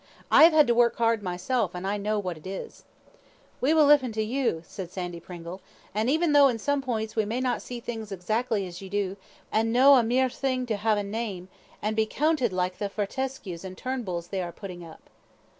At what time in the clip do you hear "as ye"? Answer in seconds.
8.65-8.89